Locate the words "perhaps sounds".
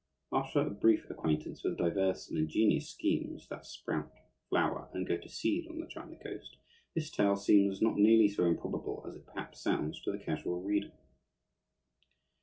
9.27-10.01